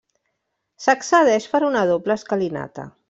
S'accedeix 0.85 1.45
per 1.53 1.61
una 1.67 1.85
doble 1.91 2.17
escalinata. 2.21 2.89